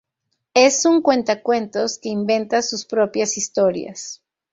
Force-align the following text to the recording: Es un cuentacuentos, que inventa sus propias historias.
Es 0.55 0.85
un 0.85 1.03
cuentacuentos, 1.03 1.99
que 1.99 2.09
inventa 2.09 2.63
sus 2.63 2.85
propias 2.87 3.37
historias. 3.37 4.23